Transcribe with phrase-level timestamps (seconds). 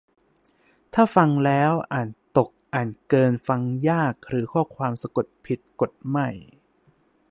[0.93, 6.27] -ถ้าฟังแล้ว อ่านตก อ่านเกิน ฟังยาก หรือข้อความสะกดผิด กด "ไม่"